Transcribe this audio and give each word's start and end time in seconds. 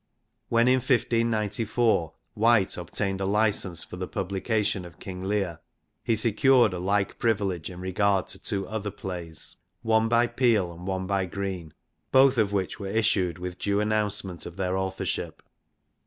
When 0.49 0.67
in 0.67 0.79
1 0.79 0.81
594 0.81 2.13
White 2.33 2.75
obtained 2.75 3.21
a 3.21 3.25
license 3.25 3.83
for 3.83 3.97
the 3.97 4.07
publication 4.07 4.83
of 4.83 4.99
King 4.99 5.23
Leir 5.27 5.59
he 6.03 6.15
secured 6.15 6.73
a 6.73 6.79
like 6.79 7.19
privilege 7.19 7.69
in 7.69 7.79
regard 7.79 8.25
to 8.29 8.39
two 8.41 8.67
other 8.67 8.89
plays, 8.89 9.57
one 9.83 10.07
by 10.07 10.25
Peele 10.25 10.71
and 10.71 10.87
one 10.87 11.05
by 11.05 11.27
Greene, 11.27 11.75
both 12.11 12.39
of 12.39 12.51
which 12.51 12.79
were 12.79 12.87
issued 12.87 13.37
with 13.37 13.59
due 13.59 13.79
announce 13.79 14.23
ment 14.23 14.47
of 14.47 14.55
their 14.55 14.75
authorship. 14.75 15.43